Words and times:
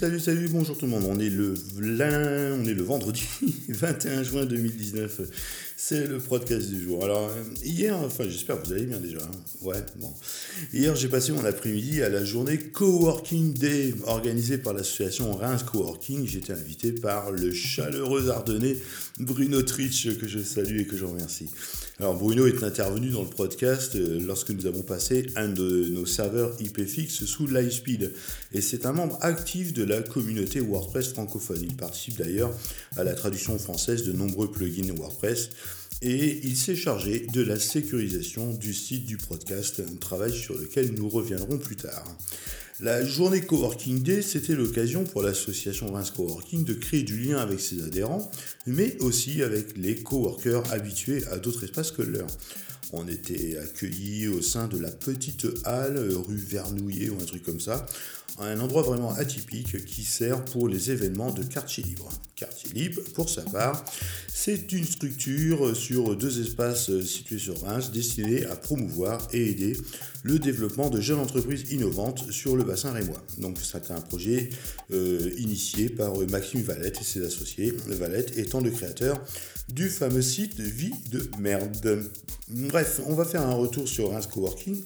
salut, 0.00 0.18
salut, 0.18 0.48
bonjour 0.48 0.78
tout 0.78 0.86
le 0.86 0.92
monde. 0.92 1.04
On 1.10 1.20
est 1.20 1.28
le, 1.28 1.52
on 1.78 2.64
est 2.64 2.72
le 2.72 2.82
vendredi 2.82 3.22
21 3.68 4.22
juin 4.22 4.46
2019. 4.46 5.20
C'est 5.76 6.06
le 6.06 6.18
podcast 6.18 6.70
du 6.70 6.82
jour. 6.82 7.04
Alors, 7.04 7.30
hier, 7.62 7.96
enfin, 7.96 8.24
j'espère 8.28 8.60
que 8.60 8.66
vous 8.66 8.72
allez 8.72 8.86
bien 8.86 8.98
déjà. 8.98 9.18
Hein. 9.18 9.30
Ouais, 9.62 9.84
bon. 9.96 10.12
Hier, 10.72 10.94
j'ai 10.94 11.08
passé 11.08 11.32
mon 11.32 11.44
après-midi 11.44 12.02
à 12.02 12.08
la 12.08 12.24
journée 12.24 12.58
Coworking 12.58 13.52
Day 13.54 13.94
organisée 14.06 14.56
par 14.56 14.72
l'association 14.72 15.34
Reims 15.34 15.64
Coworking. 15.64 16.26
J'étais 16.26 16.52
invité 16.52 16.92
par 16.92 17.32
le 17.32 17.52
chaleureux 17.52 18.30
ardennais 18.30 18.76
Bruno 19.18 19.62
Tritsch, 19.62 20.18
que 20.18 20.26
je 20.26 20.38
salue 20.38 20.80
et 20.80 20.86
que 20.86 20.96
je 20.96 21.04
remercie. 21.04 21.48
Alors, 21.98 22.14
Bruno 22.14 22.46
est 22.46 22.62
intervenu 22.62 23.10
dans 23.10 23.22
le 23.22 23.28
podcast 23.28 23.94
euh, 23.96 24.18
lorsque 24.26 24.50
nous 24.50 24.66
avons 24.66 24.82
passé 24.82 25.26
un 25.36 25.48
de 25.48 25.88
nos 25.90 26.06
serveurs 26.06 26.54
IP 26.60 26.80
sous 26.88 27.46
Lightspeed. 27.46 28.14
Et 28.52 28.60
c'est 28.60 28.86
un 28.86 28.92
membre 28.92 29.18
actif 29.20 29.72
de 29.74 29.84
la 29.90 30.02
communauté 30.02 30.60
WordPress 30.60 31.08
francophone. 31.08 31.60
Il 31.62 31.76
participe 31.76 32.18
d'ailleurs 32.18 32.52
à 32.96 33.04
la 33.04 33.14
traduction 33.14 33.58
française 33.58 34.04
de 34.04 34.12
nombreux 34.12 34.50
plugins 34.50 34.94
WordPress 34.94 35.50
et 36.00 36.40
il 36.44 36.56
s'est 36.56 36.76
chargé 36.76 37.26
de 37.32 37.42
la 37.42 37.58
sécurisation 37.58 38.54
du 38.54 38.72
site 38.72 39.04
du 39.04 39.16
podcast, 39.16 39.82
un 39.86 39.96
travail 39.96 40.32
sur 40.32 40.56
lequel 40.56 40.94
nous 40.94 41.08
reviendrons 41.08 41.58
plus 41.58 41.76
tard. 41.76 42.04
La 42.78 43.04
journée 43.04 43.42
Coworking 43.42 44.02
Day, 44.02 44.22
c'était 44.22 44.54
l'occasion 44.54 45.04
pour 45.04 45.22
l'association 45.22 45.92
Reims 45.92 46.12
Coworking 46.12 46.64
de 46.64 46.72
créer 46.72 47.02
du 47.02 47.18
lien 47.18 47.36
avec 47.36 47.60
ses 47.60 47.82
adhérents, 47.82 48.30
mais 48.66 48.96
aussi 49.00 49.42
avec 49.42 49.76
les 49.76 49.96
coworkers 49.96 50.72
habitués 50.72 51.22
à 51.30 51.36
d'autres 51.36 51.64
espaces 51.64 51.90
que 51.90 52.00
le 52.00 52.12
leur. 52.12 52.26
On 52.92 53.06
était 53.06 53.56
accueillis 53.58 54.28
au 54.28 54.42
sein 54.42 54.66
de 54.66 54.78
la 54.78 54.90
petite 54.90 55.46
halle 55.64 55.98
rue 55.98 56.36
Vernouillet 56.36 57.08
ou 57.08 57.20
un 57.20 57.24
truc 57.24 57.42
comme 57.42 57.60
ça, 57.60 57.86
un 58.38 58.58
endroit 58.60 58.82
vraiment 58.82 59.12
atypique 59.12 59.84
qui 59.84 60.02
sert 60.02 60.44
pour 60.44 60.68
les 60.68 60.90
événements 60.90 61.30
de 61.30 61.42
quartier 61.42 61.84
libre. 61.84 62.08
Quartier 62.36 62.70
libre, 62.72 63.02
pour 63.14 63.28
sa 63.28 63.42
part, 63.42 63.84
c'est 64.32 64.72
une 64.72 64.84
structure 64.84 65.76
sur 65.76 66.16
deux 66.16 66.40
espaces 66.40 66.90
situés 67.02 67.38
sur 67.38 67.60
Reims 67.62 67.90
destinée 67.92 68.46
à 68.46 68.56
promouvoir 68.56 69.28
et 69.32 69.50
aider 69.50 69.76
le 70.22 70.38
développement 70.38 70.90
de 70.90 71.00
jeunes 71.00 71.18
entreprises 71.18 71.70
innovantes 71.70 72.30
sur 72.30 72.56
le 72.56 72.64
bassin 72.64 72.92
rémois. 72.92 73.22
Donc 73.38 73.58
c'est 73.62 73.90
un 73.90 74.00
projet 74.00 74.50
euh, 74.92 75.30
initié 75.38 75.88
par 75.88 76.16
Maxime 76.30 76.62
Valette 76.62 76.98
et 77.00 77.04
ses 77.04 77.24
associés, 77.24 77.74
Valette 77.88 78.36
étant 78.38 78.60
le 78.60 78.70
créateur 78.70 79.20
du 79.68 79.88
fameux 79.88 80.22
site 80.22 80.58
Vie 80.58 80.94
de 81.10 81.30
merde. 81.38 82.02
Bref, 82.48 82.79
on 83.06 83.14
va 83.14 83.24
faire 83.24 83.42
un 83.42 83.54
retour 83.54 83.88
sur 83.88 84.10
Reims 84.10 84.26
Coworking 84.26 84.82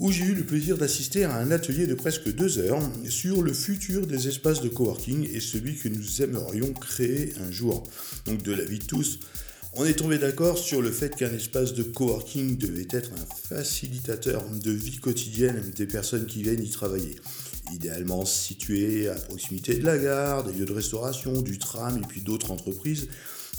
où 0.00 0.10
j'ai 0.10 0.24
eu 0.24 0.34
le 0.34 0.42
plaisir 0.42 0.76
d'assister 0.78 1.24
à 1.24 1.36
un 1.36 1.50
atelier 1.50 1.86
de 1.86 1.94
presque 1.94 2.32
deux 2.34 2.58
heures 2.58 2.80
sur 3.08 3.42
le 3.42 3.52
futur 3.52 4.06
des 4.06 4.28
espaces 4.28 4.60
de 4.60 4.68
coworking 4.68 5.28
et 5.32 5.40
celui 5.40 5.76
que 5.76 5.88
nous 5.88 6.22
aimerions 6.22 6.72
créer 6.72 7.34
un 7.40 7.50
jour. 7.50 7.82
Donc 8.26 8.42
de 8.42 8.52
l'avis 8.52 8.78
de 8.78 8.84
tous, 8.84 9.20
on 9.74 9.84
est 9.84 9.94
tombé 9.94 10.18
d'accord 10.18 10.58
sur 10.58 10.82
le 10.82 10.90
fait 10.90 11.14
qu'un 11.14 11.32
espace 11.32 11.74
de 11.74 11.82
coworking 11.82 12.58
devait 12.58 12.88
être 12.90 13.10
un 13.12 13.56
facilitateur 13.56 14.44
de 14.48 14.70
vie 14.70 14.98
quotidienne 14.98 15.62
des 15.76 15.86
personnes 15.86 16.26
qui 16.26 16.42
viennent 16.42 16.64
y 16.64 16.70
travailler. 16.70 17.16
Idéalement 17.72 18.24
situé 18.24 19.08
à 19.08 19.14
proximité 19.14 19.76
de 19.76 19.84
la 19.84 19.98
gare, 19.98 20.44
des 20.44 20.52
lieux 20.52 20.66
de 20.66 20.72
restauration, 20.72 21.42
du 21.42 21.58
tram 21.58 21.96
et 21.96 22.06
puis 22.06 22.22
d'autres 22.22 22.50
entreprises 22.50 23.08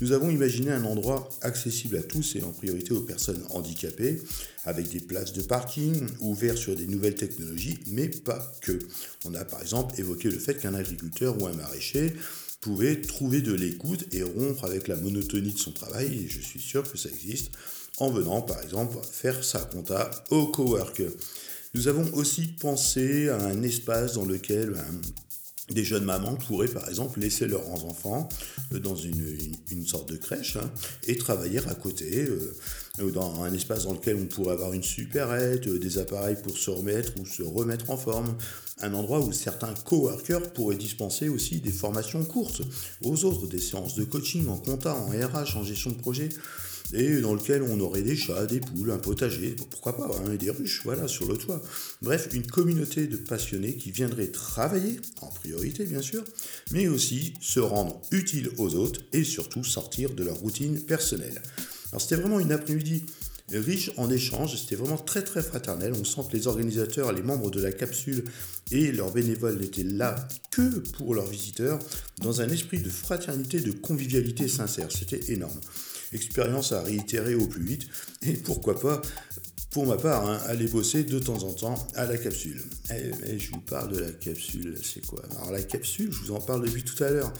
nous 0.01 0.11
avons 0.11 0.29
imaginé 0.29 0.71
un 0.71 0.83
endroit 0.85 1.29
accessible 1.41 1.97
à 1.97 2.03
tous 2.03 2.35
et 2.35 2.43
en 2.43 2.51
priorité 2.51 2.93
aux 2.93 3.01
personnes 3.01 3.43
handicapées, 3.51 4.21
avec 4.65 4.89
des 4.89 4.99
places 4.99 5.33
de 5.33 5.41
parking 5.41 6.07
ouvertes 6.19 6.57
sur 6.57 6.75
des 6.75 6.87
nouvelles 6.87 7.15
technologies, 7.15 7.79
mais 7.87 8.07
pas 8.07 8.53
que. 8.61 8.79
On 9.25 9.33
a 9.33 9.45
par 9.45 9.61
exemple 9.61 9.93
évoqué 9.99 10.29
le 10.29 10.39
fait 10.39 10.55
qu'un 10.55 10.73
agriculteur 10.73 11.41
ou 11.41 11.47
un 11.47 11.53
maraîcher 11.53 12.13
pouvait 12.61 13.01
trouver 13.01 13.41
de 13.41 13.53
l'écoute 13.53 14.05
et 14.13 14.23
rompre 14.23 14.63
avec 14.63 14.87
la 14.87 14.95
monotonie 14.95 15.53
de 15.53 15.59
son 15.59 15.71
travail, 15.71 16.25
et 16.25 16.27
je 16.27 16.39
suis 16.39 16.61
sûr 16.61 16.89
que 16.89 16.97
ça 16.97 17.09
existe, 17.09 17.51
en 17.97 18.09
venant 18.09 18.41
par 18.41 18.61
exemple 18.63 18.97
faire 19.11 19.43
sa 19.43 19.59
compta 19.59 20.09
au 20.29 20.47
cowork. 20.47 21.03
Nous 21.75 21.87
avons 21.87 22.11
aussi 22.13 22.47
pensé 22.47 23.29
à 23.29 23.37
un 23.43 23.63
espace 23.63 24.13
dans 24.13 24.25
lequel 24.25 24.75
des 25.69 25.83
jeunes 25.83 26.03
mamans 26.03 26.35
pourraient 26.35 26.67
par 26.67 26.87
exemple 26.89 27.19
laisser 27.19 27.47
leurs 27.47 27.85
enfants 27.85 28.27
euh, 28.73 28.79
dans 28.79 28.95
une, 28.95 29.85
sorte 29.85 30.09
de 30.09 30.17
crèche 30.17 30.57
hein, 30.57 30.69
et 31.07 31.15
travailler 31.17 31.59
à 31.67 31.75
côté 31.75 32.25
euh, 32.25 33.11
dans 33.11 33.43
un 33.43 33.53
espace 33.53 33.85
dans 33.85 33.93
lequel 33.93 34.17
on 34.21 34.25
pourrait 34.25 34.53
avoir 34.53 34.73
une 34.73 34.83
supérette, 34.83 35.67
euh, 35.67 35.79
des 35.79 35.97
appareils 35.99 36.37
pour 36.41 36.57
se 36.57 36.69
remettre 36.69 37.13
ou 37.19 37.25
se 37.25 37.43
remettre 37.43 37.89
en 37.89 37.97
forme, 37.97 38.35
un 38.81 38.93
endroit 38.93 39.19
où 39.19 39.31
certains 39.31 39.73
coworkers 39.85 40.51
pourraient 40.51 40.75
dispenser 40.75 41.29
aussi 41.29 41.61
des 41.61 41.71
formations 41.71 42.23
courtes 42.25 42.61
aux 43.01 43.23
autres, 43.23 43.47
des 43.47 43.61
séances 43.61 43.95
de 43.95 44.03
coaching 44.03 44.47
en 44.49 44.57
compta, 44.57 44.93
en 44.95 45.07
RH, 45.07 45.57
en 45.57 45.63
gestion 45.63 45.91
de 45.91 45.97
projet 45.97 46.29
et 46.91 47.21
dans 47.21 47.33
lequel 47.33 47.63
on 47.63 47.79
aurait 47.79 48.01
des 48.01 48.15
chats, 48.15 48.45
des 48.45 48.59
poules, 48.59 48.91
un 48.91 48.97
potager, 48.97 49.55
pourquoi 49.69 49.95
pas, 49.95 50.09
hein, 50.17 50.35
des 50.35 50.49
ruches, 50.49 50.81
voilà, 50.83 51.07
sur 51.07 51.27
le 51.27 51.37
toit. 51.37 51.61
Bref, 52.01 52.29
une 52.33 52.45
communauté 52.45 53.07
de 53.07 53.17
passionnés 53.17 53.75
qui 53.75 53.91
viendraient 53.91 54.27
travailler, 54.27 54.99
en 55.21 55.27
priorité 55.27 55.85
bien 55.85 56.01
sûr, 56.01 56.23
mais 56.71 56.87
aussi 56.87 57.33
se 57.39 57.59
rendre 57.59 58.01
utile 58.11 58.49
aux 58.57 58.75
autres 58.75 59.01
et 59.13 59.23
surtout 59.23 59.63
sortir 59.63 60.13
de 60.13 60.23
leur 60.23 60.37
routine 60.37 60.79
personnelle. 60.79 61.41
Alors 61.91 62.01
c'était 62.01 62.15
vraiment 62.15 62.39
une 62.39 62.51
après-midi 62.51 63.05
riche 63.51 63.91
en 63.97 64.09
échanges, 64.09 64.59
c'était 64.59 64.75
vraiment 64.75 64.97
très 64.97 65.23
très 65.23 65.43
fraternel. 65.43 65.93
On 65.99 66.03
sent 66.03 66.21
que 66.31 66.37
les 66.37 66.47
organisateurs, 66.47 67.11
les 67.11 67.21
membres 67.21 67.51
de 67.51 67.61
la 67.61 67.71
capsule 67.71 68.23
et 68.71 68.91
leurs 68.91 69.11
bénévoles 69.11 69.59
n'étaient 69.59 69.83
là 69.83 70.15
que 70.51 70.79
pour 70.97 71.13
leurs 71.13 71.27
visiteurs, 71.27 71.79
dans 72.21 72.41
un 72.41 72.49
esprit 72.49 72.79
de 72.79 72.89
fraternité, 72.89 73.59
de 73.59 73.71
convivialité 73.71 74.47
sincère. 74.47 74.91
C'était 74.91 75.31
énorme 75.31 75.59
expérience 76.13 76.71
à 76.71 76.81
réitérer 76.81 77.35
au 77.35 77.47
plus 77.47 77.63
vite, 77.63 77.87
et 78.21 78.33
pourquoi 78.33 78.79
pas, 78.79 79.01
pour 79.71 79.87
ma 79.87 79.97
part, 79.97 80.27
hein, 80.27 80.39
aller 80.45 80.67
bosser 80.67 81.03
de 81.03 81.19
temps 81.19 81.43
en 81.43 81.53
temps 81.53 81.87
à 81.95 82.05
la 82.05 82.17
capsule. 82.17 82.61
Et, 82.91 83.11
eh, 83.25 83.39
je 83.39 83.51
vous 83.51 83.59
parle 83.59 83.91
de 83.91 83.99
la 83.99 84.11
capsule, 84.11 84.77
c'est 84.83 85.05
quoi? 85.05 85.23
Alors 85.37 85.51
la 85.51 85.63
capsule, 85.63 86.11
je 86.11 86.19
vous 86.19 86.31
en 86.31 86.39
parle 86.39 86.63
depuis 86.65 86.83
tout 86.83 87.03
à 87.03 87.09
l'heure. 87.09 87.33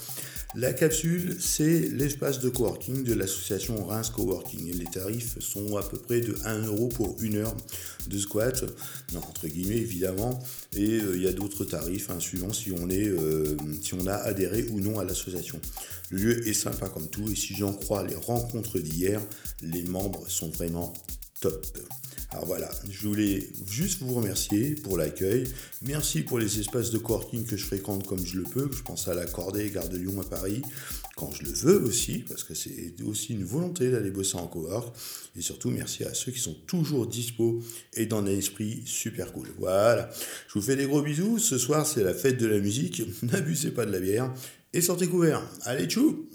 La 0.55 0.71
capsule, 0.71 1.35
c'est 1.39 1.89
l'espace 1.89 2.39
de 2.39 2.47
coworking 2.47 3.03
de 3.03 3.15
l'association 3.15 3.83
Reims 3.85 4.11
Coworking. 4.11 4.77
Les 4.77 4.85
tarifs 4.85 5.39
sont 5.39 5.77
à 5.77 5.81
peu 5.81 5.97
près 5.97 6.21
de 6.21 6.35
1 6.45 6.67
euro 6.67 6.89
pour 6.89 7.15
une 7.23 7.37
heure 7.37 7.55
de 8.05 8.19
squat, 8.19 8.63
entre 9.15 9.47
guillemets 9.47 9.77
évidemment. 9.77 10.37
Et 10.75 10.99
euh, 10.99 11.15
il 11.15 11.23
y 11.23 11.27
a 11.27 11.33
d'autres 11.33 11.65
tarifs 11.65 12.11
hein, 12.11 12.19
suivant 12.19 12.53
si 12.53 12.71
on, 12.71 12.87
euh, 12.87 13.57
si 13.81 13.95
on 13.95 14.05
a 14.05 14.13
adhéré 14.13 14.67
ou 14.69 14.79
non 14.79 14.99
à 14.99 15.03
l'association. 15.03 15.59
Le 16.11 16.17
lieu 16.19 16.47
est 16.47 16.53
sympa 16.53 16.87
comme 16.87 17.07
tout 17.07 17.31
et 17.31 17.35
si 17.35 17.55
j'en 17.55 17.73
crois 17.73 18.05
les 18.05 18.15
rencontres 18.15 18.77
d'hier, 18.77 19.21
les 19.63 19.81
membres 19.81 20.23
sont 20.27 20.49
vraiment 20.49 20.93
Alors 22.31 22.45
voilà, 22.45 22.69
je 22.89 23.07
voulais 23.07 23.47
juste 23.69 24.01
vous 24.01 24.15
remercier 24.15 24.73
pour 24.73 24.97
l'accueil. 24.97 25.45
Merci 25.83 26.21
pour 26.21 26.39
les 26.39 26.59
espaces 26.59 26.89
de 26.89 26.97
coworking 26.97 27.45
que 27.45 27.55
je 27.55 27.63
fréquente 27.63 28.07
comme 28.07 28.25
je 28.25 28.37
le 28.37 28.43
peux. 28.43 28.69
Je 28.73 28.81
pense 28.81 29.07
à 29.07 29.13
la 29.13 29.25
Cordée, 29.27 29.69
Gare 29.69 29.87
de 29.87 29.97
Lyon 29.97 30.19
à 30.19 30.23
Paris, 30.23 30.63
quand 31.15 31.31
je 31.31 31.43
le 31.43 31.51
veux 31.51 31.83
aussi, 31.83 32.25
parce 32.27 32.43
que 32.43 32.55
c'est 32.55 32.95
aussi 33.05 33.33
une 33.33 33.43
volonté 33.43 33.91
d'aller 33.91 34.09
bosser 34.09 34.37
en 34.37 34.47
cowork. 34.47 34.95
Et 35.37 35.41
surtout, 35.41 35.69
merci 35.69 36.05
à 36.05 36.15
ceux 36.15 36.31
qui 36.31 36.39
sont 36.39 36.55
toujours 36.65 37.05
dispo 37.05 37.61
et 37.93 38.07
dans 38.07 38.23
un 38.23 38.25
esprit 38.25 38.81
super 38.85 39.31
cool. 39.31 39.49
Voilà, 39.59 40.09
je 40.47 40.53
vous 40.53 40.65
fais 40.65 40.75
des 40.75 40.87
gros 40.87 41.03
bisous. 41.03 41.37
Ce 41.37 41.59
soir, 41.59 41.85
c'est 41.85 42.03
la 42.03 42.15
fête 42.15 42.39
de 42.39 42.47
la 42.47 42.57
musique. 42.57 43.03
N'abusez 43.21 43.69
pas 43.69 43.85
de 43.85 43.91
la 43.91 43.99
bière 43.99 44.33
et 44.73 44.81
sortez 44.81 45.07
couverts. 45.07 45.43
Allez, 45.65 45.85
tchou 45.85 46.27